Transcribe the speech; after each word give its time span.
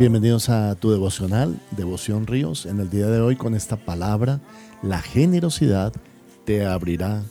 Bienvenidos 0.00 0.48
a 0.48 0.74
tu 0.76 0.92
devocional, 0.92 1.60
Devoción 1.72 2.26
Ríos, 2.26 2.64
en 2.64 2.80
el 2.80 2.88
día 2.88 3.08
de 3.08 3.20
hoy 3.20 3.36
con 3.36 3.54
esta 3.54 3.76
palabra, 3.76 4.40
la 4.82 5.02
generosidad 5.02 5.92
te 6.46 6.64
abrirá 6.64 7.22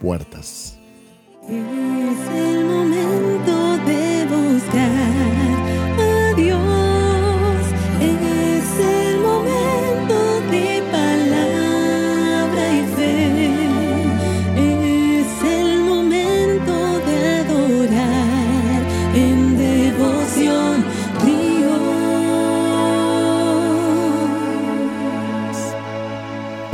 puertas. 0.00 0.78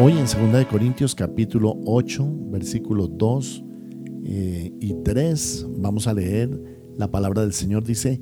Hoy 0.03 0.15
en 0.15 0.25
2 0.25 0.65
Corintios 0.65 1.15
capítulo 1.15 1.79
8, 1.85 2.27
versículo 2.51 3.07
2 3.07 3.65
eh, 4.25 4.73
y 4.81 4.95
3 4.95 5.67
vamos 5.77 6.07
a 6.07 6.15
leer 6.15 6.59
la 6.97 7.11
palabra 7.11 7.43
del 7.43 7.53
Señor. 7.53 7.85
Dice 7.85 8.19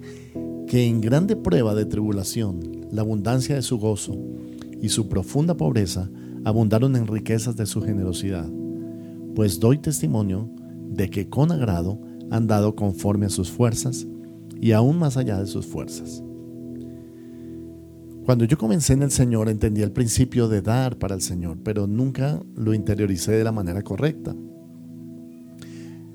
que 0.67 0.85
en 0.85 1.01
grande 1.01 1.37
prueba 1.37 1.77
de 1.77 1.85
tribulación, 1.85 2.89
la 2.91 3.03
abundancia 3.03 3.55
de 3.55 3.63
su 3.63 3.79
gozo 3.79 4.19
y 4.83 4.89
su 4.89 5.09
profunda 5.09 5.57
pobreza 5.57 6.11
abundaron 6.45 6.97
en 6.97 7.07
riquezas 7.07 7.55
de 7.55 7.67
su 7.67 7.81
generosidad. 7.81 8.51
Pues 9.37 9.61
doy 9.61 9.79
testimonio 9.79 10.51
de 10.91 11.09
que 11.11 11.29
con 11.29 11.53
agrado 11.53 12.01
han 12.29 12.49
dado 12.49 12.75
conforme 12.75 13.27
a 13.27 13.31
sus 13.31 13.53
fuerzas 13.53 14.05
y 14.61 14.73
aún 14.73 14.99
más 14.99 15.17
allá 15.17 15.39
de 15.39 15.47
sus 15.47 15.65
fuerzas. 15.65 16.25
Cuando 18.29 18.45
yo 18.45 18.59
comencé 18.59 18.93
en 18.93 19.03
el 19.03 19.11
Señor 19.11 19.49
entendí 19.49 19.81
el 19.81 19.91
principio 19.91 20.49
de 20.49 20.61
dar 20.61 20.99
para 20.99 21.15
el 21.15 21.23
Señor, 21.23 21.57
pero 21.65 21.87
nunca 21.87 22.39
lo 22.57 22.75
interioricé 22.75 23.33
de 23.33 23.43
la 23.43 23.53
manera 23.53 23.81
correcta. 23.81 24.37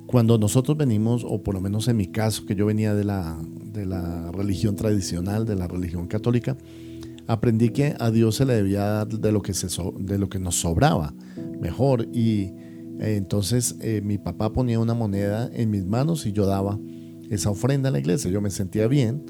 Cuando 0.06 0.38
nosotros 0.38 0.78
venimos, 0.78 1.26
o 1.28 1.42
por 1.42 1.56
lo 1.56 1.60
menos 1.60 1.88
en 1.88 1.98
mi 1.98 2.06
caso, 2.06 2.46
que 2.46 2.54
yo 2.54 2.68
venía 2.68 2.94
de 2.94 3.04
la, 3.04 3.36
de 3.66 3.88
la 3.88 4.32
religión 4.32 4.76
tradicional, 4.76 5.48
de 5.48 5.56
la 5.56 5.68
religión 5.68 6.06
católica, 6.06 6.56
aprendí 7.26 7.70
que 7.70 7.96
a 8.00 8.12
Dios 8.12 8.36
se 8.36 8.46
le 8.46 8.54
debía 8.54 8.84
dar 8.84 9.08
de 9.08 9.32
lo 9.32 9.42
que, 9.42 9.56
se 9.56 9.66
de 9.98 10.20
lo 10.20 10.30
que 10.30 10.38
nos 10.38 10.54
sobraba, 10.54 11.16
mejor. 11.60 12.08
Y 12.14 12.42
eh, 13.00 13.16
entonces 13.18 13.76
eh, 13.82 14.02
mi 14.04 14.20
papá 14.20 14.54
ponía 14.54 14.80
una 14.80 14.94
moneda 14.94 15.50
en 15.52 15.72
mis 15.72 15.84
manos 15.84 16.28
y 16.28 16.32
yo 16.32 16.46
daba 16.46 16.80
esa 17.32 17.50
ofrenda 17.50 17.90
a 17.90 17.92
la 17.92 17.98
iglesia. 17.98 18.30
Yo 18.30 18.40
me 18.40 18.52
sentía 18.52 18.88
bien, 18.88 19.26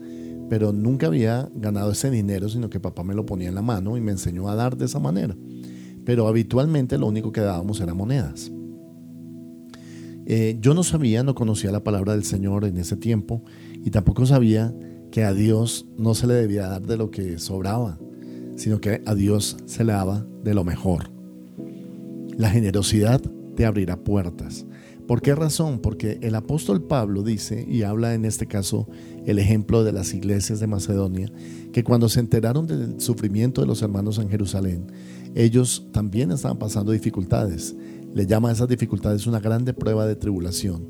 pero 0.50 0.72
nunca 0.72 1.08
había 1.08 1.50
ganado 1.56 1.92
ese 1.92 2.10
dinero, 2.10 2.50
sino 2.50 2.70
que 2.70 2.80
papá 2.80 3.04
me 3.04 3.14
lo 3.14 3.26
ponía 3.26 3.50
en 3.50 3.56
la 3.56 3.62
mano 3.62 3.98
y 3.98 4.02
me 4.02 4.12
enseñó 4.12 4.50
a 4.50 4.56
dar 4.56 4.78
de 4.78 4.86
esa 4.86 5.00
manera. 5.00 5.36
Pero 6.06 6.28
habitualmente 6.28 6.98
lo 6.98 7.08
único 7.08 7.32
que 7.32 7.42
dábamos 7.42 7.80
eran 7.82 7.98
monedas. 7.98 8.52
Eh, 10.26 10.58
yo 10.62 10.74
no 10.74 10.84
sabía, 10.84 11.24
no 11.24 11.36
conocía 11.36 11.72
la 11.72 11.84
palabra 11.84 12.14
del 12.14 12.24
Señor 12.24 12.66
en 12.66 12.78
ese 12.78 12.96
tiempo 12.96 13.44
y 13.84 13.90
tampoco 13.92 14.26
sabía 14.26 14.74
que 15.12 15.24
a 15.24 15.34
Dios 15.34 15.86
no 15.98 16.16
se 16.16 16.28
le 16.28 16.34
debía 16.34 16.68
dar 16.68 16.86
de 16.86 16.98
lo 16.98 17.12
que 17.12 17.38
sobraba, 17.40 18.00
sino 18.56 18.80
que 18.80 19.02
a 19.06 19.16
Dios 19.16 19.58
se 19.66 19.84
le 19.84 19.94
daba 19.94 20.26
de 20.44 20.54
lo 20.54 20.64
mejor. 20.64 21.12
La 22.38 22.50
generosidad 22.50 23.22
te 23.56 23.66
abrirá 23.66 23.98
puertas. 23.98 24.66
¿Por 25.08 25.22
qué 25.22 25.36
razón? 25.36 25.80
Porque 25.80 26.18
el 26.22 26.34
apóstol 26.36 26.84
Pablo 26.84 27.24
dice, 27.24 27.66
y 27.68 27.84
habla 27.84 28.14
en 28.14 28.24
este 28.24 28.48
caso 28.48 28.88
el 29.26 29.38
ejemplo 29.38 29.84
de 29.84 29.92
las 29.92 30.14
iglesias 30.14 30.62
de 30.62 30.68
Macedonia, 30.68 31.30
que 31.74 31.84
cuando 31.84 32.08
se 32.08 32.22
enteraron 32.22 32.68
del 32.68 33.02
sufrimiento 33.02 33.60
de 33.60 33.68
los 33.68 33.82
hermanos 33.82 34.18
en 34.18 34.30
Jerusalén, 34.30 34.88
ellos 35.36 35.88
también 35.92 36.32
estaban 36.32 36.58
pasando 36.58 36.94
dificultades. 36.94 37.76
Le 38.14 38.26
llama 38.26 38.50
a 38.50 38.52
esas 38.54 38.70
dificultades 38.70 39.28
una 39.28 39.42
grande 39.42 39.74
prueba 39.74 40.06
de 40.06 40.16
tribulación. 40.16 40.88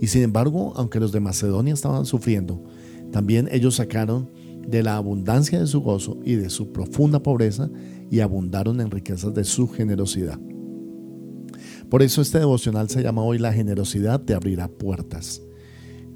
Y 0.00 0.06
sin 0.06 0.22
embargo, 0.22 0.72
aunque 0.76 1.00
los 1.00 1.12
de 1.12 1.20
Macedonia 1.20 1.74
estaban 1.74 2.06
sufriendo, 2.06 2.64
también 3.12 3.46
ellos 3.52 3.74
sacaron 3.74 4.30
de 4.66 4.82
la 4.82 4.96
abundancia 4.96 5.60
de 5.60 5.66
su 5.66 5.80
gozo 5.80 6.18
y 6.24 6.36
de 6.36 6.48
su 6.48 6.72
profunda 6.72 7.22
pobreza 7.22 7.68
y 8.10 8.20
abundaron 8.20 8.80
en 8.80 8.90
riquezas 8.90 9.34
de 9.34 9.44
su 9.44 9.68
generosidad. 9.68 10.38
Por 11.90 12.02
eso 12.02 12.22
este 12.22 12.38
devocional 12.38 12.88
se 12.88 13.02
llama 13.02 13.24
hoy 13.24 13.38
La 13.38 13.52
generosidad 13.52 14.20
te 14.20 14.32
abrirá 14.32 14.68
puertas. 14.68 15.42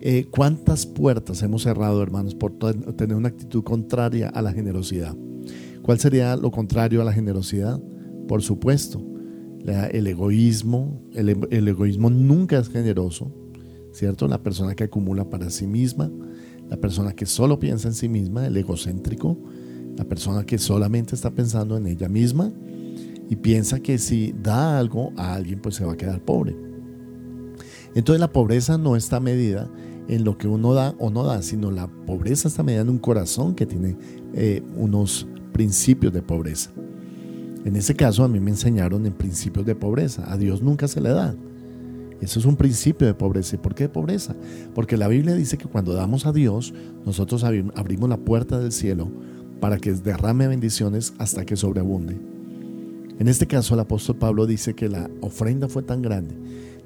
Eh, 0.01 0.27
¿Cuántas 0.31 0.87
puertas 0.87 1.43
hemos 1.43 1.63
cerrado, 1.63 2.01
hermanos, 2.01 2.37
por 2.37 2.53
tener 2.97 3.17
una 3.17 3.29
actitud 3.29 3.65
contraria 3.65 4.29
a 4.29 4.41
la 4.41 4.53
generosidad? 4.53 5.17
¿Cuál 5.83 5.99
sería 5.99 6.37
lo 6.37 6.53
contrario 6.53 7.03
a 7.03 7.05
la 7.05 7.13
generosidad? 7.13 7.83
Por 8.29 8.43
supuesto, 8.43 9.03
el 9.67 10.07
egoísmo. 10.07 11.03
El, 11.13 11.45
el 11.51 11.67
egoísmo 11.67 12.09
nunca 12.09 12.59
es 12.59 12.69
generoso, 12.69 13.33
¿cierto? 13.93 14.29
La 14.29 14.45
persona 14.45 14.77
que 14.77 14.85
acumula 14.85 15.29
para 15.29 15.51
sí 15.51 15.67
misma, 15.67 16.09
la 16.69 16.77
persona 16.77 17.15
que 17.15 17.27
solo 17.27 17.59
piensa 17.59 17.89
en 17.89 17.95
sí 17.95 18.09
misma, 18.09 18.47
el 18.47 18.57
egocéntrico, 18.57 19.39
la 19.97 20.05
persona 20.05 20.47
que 20.47 20.59
solamente 20.59 21.17
está 21.17 21.33
pensando 21.33 21.77
en 21.77 21.89
ella 21.89 22.09
misma 22.09 22.53
y 23.31 23.37
piensa 23.37 23.81
que 23.81 23.99
si 23.99 24.35
da 24.43 24.79
algo 24.79 25.13
a 25.17 25.35
alguien, 25.35 25.61
pues 25.61 25.77
se 25.77 25.85
va 25.85 25.93
a 25.93 25.97
quedar 25.97 26.21
pobre. 26.21 26.57
Entonces 27.95 28.21
la 28.21 28.33
pobreza 28.33 28.77
no 28.77 28.97
está 28.97 29.21
medida 29.21 29.71
en 30.09 30.25
lo 30.25 30.37
que 30.37 30.49
uno 30.49 30.75
da 30.75 30.95
o 30.99 31.11
no 31.11 31.25
da, 31.25 31.41
sino 31.43 31.71
la 31.71 31.87
pobreza 31.87 32.49
está 32.49 32.63
medida 32.63 32.83
en 32.83 32.91
un 32.91 32.99
corazón 32.99 33.55
que 33.55 33.67
tiene 33.67 33.97
eh, 34.35 34.63
unos 34.77 35.27
principios 35.53 36.13
de 36.13 36.21
pobreza. 36.21 36.71
En 37.65 37.77
ese 37.77 37.95
caso 37.95 38.25
a 38.25 38.29
mí 38.29 38.41
me 38.41 38.51
enseñaron 38.51 39.07
en 39.07 39.13
principios 39.15 39.65
de 39.65 39.75
pobreza. 39.75 40.31
A 40.31 40.37
Dios 40.37 40.61
nunca 40.61 40.89
se 40.89 41.01
le 41.01 41.11
da. 41.11 41.35
Eso 42.21 42.39
es 42.39 42.45
un 42.45 42.57
principio 42.57 43.07
de 43.07 43.15
pobreza. 43.15 43.57
¿Y 43.57 43.59
por 43.59 43.75
qué 43.75 43.85
de 43.85 43.89
pobreza? 43.89 44.35
Porque 44.75 44.97
la 44.97 45.09
Biblia 45.09 45.35
dice 45.35 45.57
que 45.57 45.67
cuando 45.69 45.95
damos 45.95 46.27
a 46.27 46.33
Dios, 46.33 46.75
nosotros 47.07 47.45
abri- 47.45 47.73
abrimos 47.75 48.09
la 48.11 48.19
puerta 48.19 48.59
del 48.59 48.73
cielo 48.73 49.11
para 49.61 49.79
que 49.79 49.93
derrame 49.93 50.49
bendiciones 50.49 51.15
hasta 51.19 51.47
que 51.47 51.57
sobreabunde. 51.57 52.19
En 53.19 53.29
este 53.29 53.47
caso, 53.47 53.75
el 53.75 53.81
apóstol 53.81 54.17
Pablo 54.17 54.47
dice 54.47 54.75
que 54.75 54.89
la 54.89 55.09
ofrenda 55.21 55.69
fue 55.69 55.83
tan 55.83 56.03
grande 56.03 56.35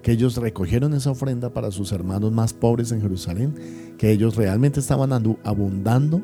que 0.03 0.12
ellos 0.12 0.37
recogieron 0.37 0.94
esa 0.94 1.11
ofrenda 1.11 1.53
para 1.53 1.71
sus 1.71 1.93
hermanos 1.93 2.33
más 2.33 2.53
pobres 2.53 2.93
en 2.93 3.00
Jerusalén, 3.00 3.55
que 3.99 4.11
ellos 4.11 4.37
realmente 4.37 4.81
estaban 4.81 5.12
abundando, 5.12 6.22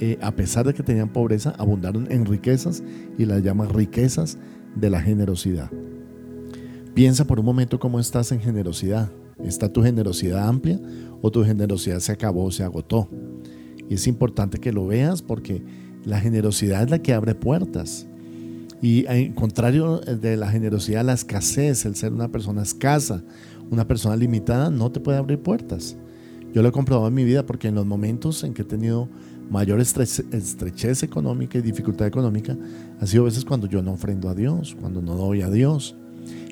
eh, 0.00 0.18
a 0.22 0.34
pesar 0.34 0.66
de 0.66 0.74
que 0.74 0.82
tenían 0.82 1.12
pobreza, 1.12 1.54
abundaron 1.58 2.10
en 2.10 2.24
riquezas 2.24 2.82
y 3.18 3.26
las 3.26 3.42
llama 3.42 3.66
riquezas 3.66 4.38
de 4.74 4.90
la 4.90 5.00
generosidad. 5.00 5.70
Piensa 6.94 7.26
por 7.26 7.40
un 7.40 7.46
momento 7.46 7.78
cómo 7.78 8.00
estás 8.00 8.32
en 8.32 8.40
generosidad. 8.40 9.10
¿Está 9.42 9.72
tu 9.72 9.82
generosidad 9.82 10.48
amplia 10.48 10.80
o 11.20 11.30
tu 11.30 11.44
generosidad 11.44 11.98
se 11.98 12.12
acabó, 12.12 12.50
se 12.50 12.62
agotó? 12.62 13.08
Y 13.88 13.94
es 13.94 14.06
importante 14.06 14.58
que 14.58 14.72
lo 14.72 14.86
veas 14.86 15.20
porque 15.20 15.62
la 16.04 16.20
generosidad 16.20 16.84
es 16.84 16.90
la 16.90 17.00
que 17.00 17.12
abre 17.12 17.34
puertas. 17.34 18.06
Y 18.84 19.06
en 19.08 19.32
contrario 19.32 20.00
de 20.00 20.36
la 20.36 20.50
generosidad, 20.50 21.06
la 21.06 21.14
escasez, 21.14 21.86
el 21.86 21.96
ser 21.96 22.12
una 22.12 22.28
persona 22.28 22.60
escasa, 22.60 23.24
una 23.70 23.88
persona 23.88 24.14
limitada, 24.14 24.68
no 24.68 24.92
te 24.92 25.00
puede 25.00 25.16
abrir 25.16 25.38
puertas. 25.38 25.96
Yo 26.52 26.60
lo 26.60 26.68
he 26.68 26.72
comprobado 26.72 27.08
en 27.08 27.14
mi 27.14 27.24
vida 27.24 27.46
porque 27.46 27.68
en 27.68 27.76
los 27.76 27.86
momentos 27.86 28.44
en 28.44 28.52
que 28.52 28.60
he 28.60 28.66
tenido 28.66 29.08
mayor 29.50 29.80
estre- 29.80 30.26
estrechez 30.34 31.02
económica 31.02 31.56
y 31.56 31.62
dificultad 31.62 32.06
económica, 32.06 32.58
ha 33.00 33.06
sido 33.06 33.24
veces 33.24 33.46
cuando 33.46 33.66
yo 33.66 33.82
no 33.82 33.92
ofrendo 33.94 34.28
a 34.28 34.34
Dios, 34.34 34.76
cuando 34.78 35.00
no 35.00 35.14
doy 35.14 35.40
a 35.40 35.48
Dios. 35.48 35.96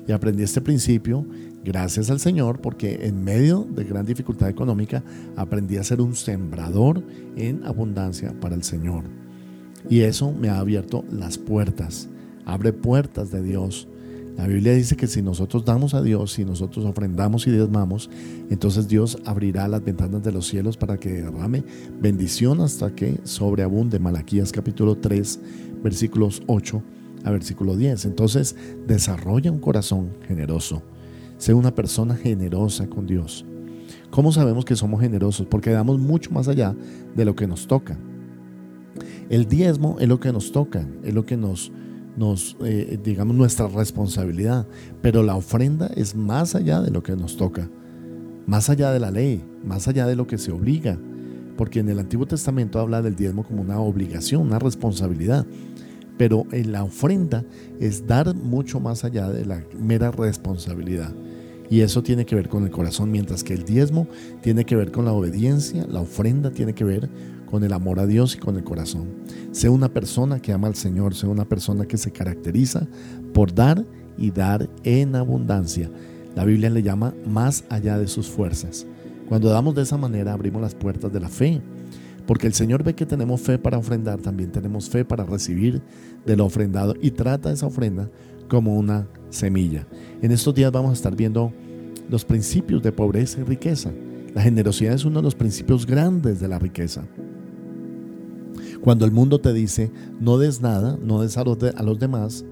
Y 0.07 0.11
aprendí 0.11 0.41
este 0.41 0.59
principio 0.59 1.27
gracias 1.63 2.09
al 2.09 2.19
Señor 2.19 2.61
porque 2.61 3.05
en 3.05 3.23
medio 3.23 3.63
de 3.75 3.83
gran 3.83 4.07
dificultad 4.07 4.49
económica 4.49 5.03
aprendí 5.35 5.77
a 5.77 5.83
ser 5.83 6.01
un 6.01 6.15
sembrador 6.15 7.03
en 7.35 7.63
abundancia 7.63 8.33
para 8.41 8.55
el 8.55 8.63
Señor. 8.63 9.03
Y 9.87 9.99
eso 9.99 10.31
me 10.31 10.49
ha 10.49 10.57
abierto 10.57 11.05
las 11.11 11.37
puertas, 11.37 12.09
abre 12.45 12.73
puertas 12.73 13.31
de 13.31 13.41
Dios. 13.41 13.87
La 14.37 14.47
Biblia 14.47 14.73
dice 14.73 14.95
que 14.95 15.05
si 15.05 15.21
nosotros 15.21 15.63
damos 15.63 15.93
a 15.93 16.01
Dios, 16.01 16.33
si 16.33 16.43
nosotros 16.43 16.85
ofrendamos 16.85 17.45
y 17.45 17.51
diezmamos, 17.51 18.09
entonces 18.49 18.87
Dios 18.87 19.19
abrirá 19.25 19.67
las 19.67 19.83
ventanas 19.83 20.23
de 20.23 20.31
los 20.31 20.47
cielos 20.47 20.75
para 20.75 20.97
que 20.97 21.21
derrame 21.21 21.63
bendición 22.01 22.61
hasta 22.61 22.95
que 22.95 23.19
sobreabunde. 23.23 23.99
Malaquías 23.99 24.51
capítulo 24.51 24.95
3, 24.95 25.39
versículos 25.83 26.41
8 26.47 26.81
a 27.23 27.31
versículo 27.31 27.75
10. 27.75 28.05
Entonces 28.05 28.55
desarrolla 28.87 29.51
un 29.51 29.59
corazón 29.59 30.09
generoso. 30.27 30.81
Sé 31.37 31.53
una 31.53 31.75
persona 31.75 32.15
generosa 32.15 32.87
con 32.87 33.05
Dios. 33.05 33.45
¿Cómo 34.09 34.31
sabemos 34.31 34.65
que 34.65 34.75
somos 34.75 35.01
generosos? 35.01 35.47
Porque 35.47 35.71
damos 35.71 35.99
mucho 35.99 36.31
más 36.31 36.47
allá 36.47 36.75
de 37.15 37.25
lo 37.25 37.35
que 37.35 37.47
nos 37.47 37.67
toca. 37.67 37.97
El 39.29 39.47
diezmo 39.47 39.97
es 39.99 40.07
lo 40.07 40.19
que 40.19 40.31
nos 40.31 40.51
toca, 40.51 40.87
es 41.03 41.13
lo 41.13 41.25
que 41.25 41.37
nos, 41.37 41.71
nos 42.17 42.55
eh, 42.63 42.99
digamos, 43.03 43.35
nuestra 43.35 43.67
responsabilidad. 43.67 44.67
Pero 45.01 45.23
la 45.23 45.35
ofrenda 45.35 45.87
es 45.95 46.15
más 46.15 46.55
allá 46.55 46.81
de 46.81 46.91
lo 46.91 47.03
que 47.03 47.15
nos 47.15 47.37
toca, 47.37 47.69
más 48.45 48.69
allá 48.69 48.91
de 48.91 48.99
la 48.99 49.11
ley, 49.11 49.43
más 49.63 49.87
allá 49.87 50.07
de 50.07 50.15
lo 50.15 50.27
que 50.27 50.37
se 50.37 50.51
obliga. 50.51 50.97
porque 51.55 51.81
en 51.81 51.89
el 51.89 51.99
Antiguo 51.99 52.25
Testamento 52.25 52.79
habla 52.79 53.03
del 53.03 53.15
diezmo 53.15 53.43
como 53.43 53.61
una 53.61 53.79
obligación, 53.79 54.41
una 54.41 54.57
responsabilidad. 54.57 55.45
Pero 56.17 56.45
en 56.51 56.71
la 56.71 56.83
ofrenda 56.83 57.43
es 57.79 58.07
dar 58.07 58.33
mucho 58.35 58.79
más 58.79 59.03
allá 59.03 59.29
de 59.29 59.45
la 59.45 59.63
mera 59.79 60.09
responsabilidad. 60.09 61.13
Y 61.69 61.81
eso 61.81 62.03
tiene 62.03 62.25
que 62.25 62.35
ver 62.35 62.49
con 62.49 62.63
el 62.63 62.71
corazón, 62.71 63.11
mientras 63.11 63.43
que 63.43 63.53
el 63.53 63.65
diezmo 63.65 64.07
tiene 64.41 64.65
que 64.65 64.75
ver 64.75 64.91
con 64.91 65.05
la 65.05 65.13
obediencia, 65.13 65.85
la 65.87 66.01
ofrenda 66.01 66.51
tiene 66.51 66.73
que 66.73 66.83
ver 66.83 67.09
con 67.53 67.63
el 67.63 67.73
amor 67.73 67.99
a 67.99 68.07
Dios 68.07 68.33
y 68.33 68.39
con 68.39 68.55
el 68.55 68.63
corazón. 68.63 69.09
Sea 69.51 69.69
una 69.69 69.93
persona 69.93 70.39
que 70.39 70.51
ama 70.51 70.67
al 70.67 70.73
Señor, 70.73 71.13
sea 71.13 71.29
una 71.29 71.45
persona 71.45 71.85
que 71.85 71.97
se 71.99 72.11
caracteriza 72.11 72.87
por 73.31 73.53
dar 73.53 73.85
y 74.17 74.31
dar 74.31 74.67
en 74.83 75.15
abundancia. 75.15 75.87
La 76.35 76.45
Biblia 76.45 76.71
le 76.71 76.81
llama 76.81 77.13
más 77.27 77.63
allá 77.69 77.99
de 77.99 78.07
sus 78.07 78.27
fuerzas. 78.27 78.87
Cuando 79.29 79.49
damos 79.49 79.75
de 79.75 79.83
esa 79.83 79.97
manera 79.97 80.33
abrimos 80.33 80.63
las 80.63 80.73
puertas 80.73 81.13
de 81.13 81.19
la 81.19 81.29
fe, 81.29 81.61
porque 82.25 82.47
el 82.47 82.55
Señor 82.55 82.83
ve 82.83 82.95
que 82.95 83.05
tenemos 83.05 83.39
fe 83.39 83.59
para 83.59 83.77
ofrendar, 83.77 84.19
también 84.19 84.51
tenemos 84.51 84.89
fe 84.89 85.05
para 85.05 85.23
recibir 85.23 85.79
de 86.25 86.35
lo 86.35 86.45
ofrendado 86.45 86.95
y 87.03 87.11
trata 87.11 87.51
esa 87.51 87.67
ofrenda 87.67 88.09
como 88.47 88.73
una 88.73 89.07
semilla. 89.29 89.85
En 90.23 90.31
estos 90.31 90.55
días 90.55 90.71
vamos 90.71 90.89
a 90.89 90.93
estar 90.93 91.15
viendo 91.15 91.53
los 92.09 92.25
principios 92.25 92.81
de 92.81 92.91
pobreza 92.91 93.41
y 93.41 93.43
riqueza. 93.43 93.91
La 94.33 94.41
generosidad 94.41 94.95
es 94.95 95.05
uno 95.05 95.19
de 95.19 95.23
los 95.25 95.35
principios 95.35 95.85
grandes 95.85 96.39
de 96.39 96.47
la 96.47 96.57
riqueza. 96.57 97.03
Cuando 98.83 99.05
el 99.05 99.11
mundo 99.11 99.39
te 99.39 99.53
dice, 99.53 99.91
no 100.19 100.37
des 100.37 100.61
nada, 100.61 100.97
no 101.01 101.21
des 101.21 101.37
a 101.37 101.43
los, 101.45 101.57
a 101.63 101.83
los 101.83 101.99
demás, 101.99 102.43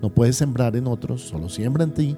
no 0.00 0.08
puedes 0.14 0.36
sembrar 0.36 0.76
en 0.76 0.86
otros, 0.86 1.22
solo 1.22 1.48
siembra 1.48 1.82
en 1.82 1.92
ti, 1.92 2.16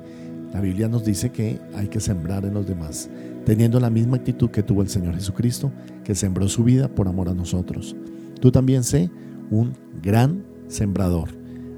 la 0.53 0.61
Biblia 0.61 0.89
nos 0.89 1.05
dice 1.05 1.31
que 1.31 1.59
hay 1.75 1.89
que 1.89 2.01
sembrar 2.01 2.45
en 2.45 2.53
los 2.53 2.67
demás, 2.67 3.09
teniendo 3.47 3.81
la 3.81 3.89
misma 3.89 4.19
actitud 4.19 4.51
que 4.51 4.63
tuvo 4.63 4.83
el 4.83 4.89
Señor 4.89 5.15
Jesucristo, 5.15 5.73
que 6.05 6.15
sembró 6.15 6.49
su 6.49 6.65
vida 6.65 6.89
por 6.89 7.09
amor 7.09 7.31
a 7.31 7.35
nosotros. 7.35 7.97
Tú 8.41 8.53
también 8.53 8.85
sé 8.85 9.11
un 9.51 9.73
gran 10.03 10.45
sembrador. 10.69 11.31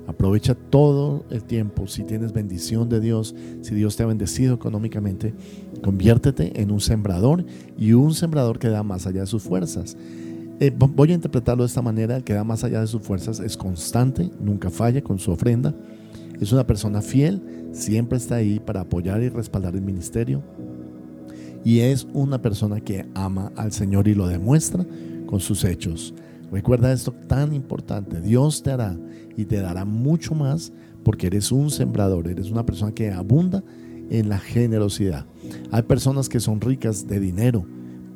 Aprovecha 0.08 0.54
todo 0.54 1.26
el 1.30 1.44
tiempo. 1.44 1.86
Si 1.86 2.02
tienes 2.02 2.32
bendición 2.32 2.88
de 2.88 2.98
Dios, 2.98 3.34
si 3.60 3.74
Dios 3.74 3.96
te 3.96 4.02
ha 4.02 4.06
bendecido 4.06 4.54
económicamente, 4.54 5.34
conviértete 5.82 6.60
en 6.60 6.70
un 6.70 6.80
sembrador 6.80 7.44
y 7.76 7.92
un 7.92 8.14
sembrador 8.14 8.58
que 8.58 8.68
da 8.68 8.82
más 8.82 9.06
allá 9.06 9.20
de 9.20 9.26
sus 9.26 9.42
fuerzas. 9.42 9.96
Eh, 10.60 10.72
voy 10.76 11.12
a 11.12 11.14
interpretarlo 11.14 11.62
de 11.62 11.68
esta 11.68 11.82
manera, 11.82 12.16
el 12.16 12.24
que 12.24 12.34
más 12.42 12.64
allá 12.64 12.80
de 12.80 12.86
sus 12.86 13.02
fuerzas 13.02 13.38
es 13.40 13.56
constante, 13.56 14.30
nunca 14.40 14.70
falla 14.70 15.02
con 15.02 15.18
su 15.18 15.30
ofrenda, 15.30 15.74
es 16.40 16.52
una 16.52 16.66
persona 16.66 17.00
fiel, 17.00 17.68
siempre 17.72 18.18
está 18.18 18.36
ahí 18.36 18.58
para 18.58 18.80
apoyar 18.80 19.22
y 19.22 19.28
respaldar 19.28 19.74
el 19.74 19.82
ministerio 19.82 20.42
y 21.64 21.80
es 21.80 22.06
una 22.12 22.40
persona 22.40 22.80
que 22.80 23.06
ama 23.14 23.52
al 23.56 23.72
Señor 23.72 24.08
y 24.08 24.14
lo 24.14 24.26
demuestra 24.26 24.86
con 25.26 25.40
sus 25.40 25.64
hechos. 25.64 26.14
Recuerda 26.50 26.92
esto 26.92 27.12
tan 27.12 27.52
importante. 27.52 28.20
Dios 28.20 28.62
te 28.62 28.70
hará 28.70 28.96
y 29.36 29.44
te 29.44 29.60
dará 29.60 29.84
mucho 29.84 30.34
más 30.34 30.72
porque 31.04 31.26
eres 31.26 31.52
un 31.52 31.70
sembrador, 31.70 32.28
eres 32.28 32.50
una 32.50 32.64
persona 32.64 32.92
que 32.92 33.12
abunda 33.12 33.62
en 34.10 34.28
la 34.28 34.38
generosidad. 34.38 35.26
Hay 35.70 35.82
personas 35.82 36.28
que 36.28 36.40
son 36.40 36.60
ricas 36.60 37.06
de 37.06 37.20
dinero, 37.20 37.66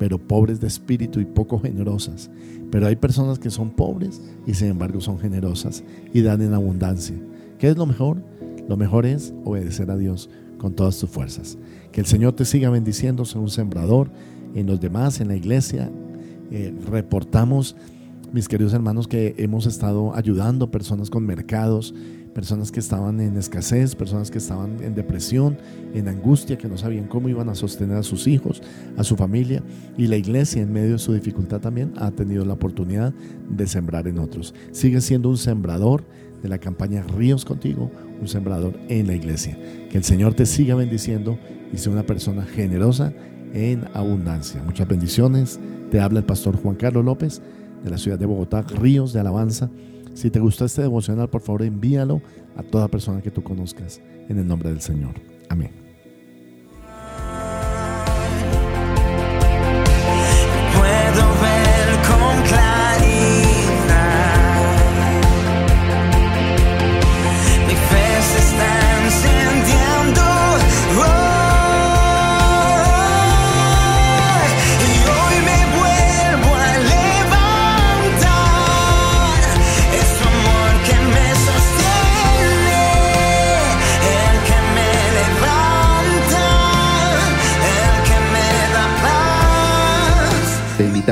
pero 0.03 0.19
pobres 0.19 0.59
de 0.59 0.67
espíritu 0.67 1.21
y 1.21 1.25
poco 1.25 1.61
generosas. 1.61 2.29
Pero 2.73 2.89
hay 2.89 2.97
personas 2.97 3.39
que 3.39 3.51
son 3.51 3.71
pobres 3.71 4.21
y 4.49 4.55
sin 4.55 4.67
embargo 4.67 5.01
son 5.01 5.21
generosas 5.21 5.85
y 6.13 6.23
dan 6.23 6.43
en 6.43 6.55
abundancia. 6.55 7.15
¿Qué 7.61 7.69
es 7.69 7.77
lo 7.77 7.87
mejor? 7.87 8.21
Lo 8.69 8.77
mejor 8.77 9.07
es 9.07 9.33
obedecer 9.45 9.93
a 9.93 9.97
Dios 9.97 10.29
con 10.59 10.75
todas 10.75 10.99
tus 10.99 11.09
fuerzas. 11.09 11.57
Que 11.93 12.01
el 12.01 12.09
Señor 12.09 12.33
te 12.33 12.45
siga 12.45 12.69
bendiciendo, 12.69 13.25
ser 13.25 13.39
un 13.39 13.49
sembrador 13.49 14.11
en 14.57 14.67
los 14.67 14.81
demás, 14.81 15.21
en 15.21 15.29
la 15.29 15.37
iglesia. 15.37 15.89
Eh, 16.51 16.75
reportamos 16.91 17.77
mis 18.33 18.49
queridos 18.49 18.73
hermanos, 18.73 19.07
que 19.07 19.35
hemos 19.37 19.67
estado 19.67 20.15
ayudando 20.15 20.71
personas 20.71 21.11
con 21.11 21.27
mercados, 21.27 21.95
personas 22.35 22.73
que 22.73 22.81
estaban 22.81 23.21
en 23.21 23.37
escasez, 23.37 23.95
personas 23.95 24.31
que 24.31 24.39
estaban 24.39 24.83
en 24.83 24.95
depresión, 24.95 25.59
en 25.93 26.09
angustia, 26.09 26.57
que 26.57 26.67
no 26.67 26.79
sabían 26.79 27.09
cómo 27.09 27.29
iban 27.29 27.51
a 27.51 27.55
sostener 27.55 27.99
a 27.99 28.03
sus 28.03 28.27
hijos, 28.27 28.63
a 28.97 29.05
su 29.05 29.17
familia. 29.17 29.63
Y 29.99 30.07
la 30.07 30.17
iglesia, 30.17 30.63
en 30.63 30.73
medio 30.73 30.93
de 30.93 30.99
su 30.99 31.13
dificultad 31.13 31.61
también, 31.61 31.93
ha 31.97 32.11
tenido 32.11 32.47
la 32.47 32.55
oportunidad 32.55 33.13
de 33.51 33.67
sembrar 33.67 34.09
en 34.09 34.19
otros. 34.19 34.55
Sigue 34.71 35.03
siendo 35.03 35.29
un 35.29 35.37
sembrador 35.37 36.05
de 36.43 36.49
la 36.49 36.59
campaña 36.59 37.03
Ríos 37.03 37.45
contigo, 37.45 37.91
un 38.19 38.29
sembrador 38.29 38.79
en 38.89 39.09
la 39.09 39.15
iglesia. 39.15 39.59
Que 39.91 39.99
el 39.99 40.05
Señor 40.05 40.33
te 40.33 40.47
siga 40.47 40.75
bendiciendo 40.75 41.39
y 41.71 41.77
sea 41.77 41.93
una 41.93 42.07
persona 42.07 42.45
generosa 42.45 43.13
en 43.53 43.85
abundancia. 43.93 44.63
Muchas 44.63 44.89
bendiciones. 44.89 45.61
Te 45.91 46.01
habla 46.01 46.21
el 46.21 46.25
pastor 46.25 46.57
Juan 46.57 46.77
Carlos 46.77 47.05
López 47.05 47.43
de 47.83 47.91
la 47.91 47.99
ciudad 47.99 48.19
de 48.19 48.27
Bogotá, 48.27 48.63
Ríos 48.63 49.13
de 49.13 49.21
Alabanza. 49.21 49.71
Si 50.15 50.31
te 50.31 50.41
gustó 50.41 50.65
este 50.65 50.83
devocional, 50.83 51.29
por 51.29 51.41
favor 51.41 51.63
envíalo 51.63 52.21
a 52.57 52.63
toda 52.63 52.89
persona 52.89 53.23
que 53.23 53.31
tú 53.31 53.43
conozcas 53.43 54.01
en 54.29 54.39
el 54.39 54.47
nombre 54.47 54.69
del 54.69 54.81
Señor. 54.81 55.15
Amén. 55.49 55.82